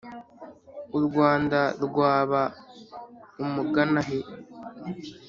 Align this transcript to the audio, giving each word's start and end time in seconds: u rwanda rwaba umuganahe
u 0.97 0.99
rwanda 1.05 1.59
rwaba 1.85 2.41
umuganahe 3.43 4.19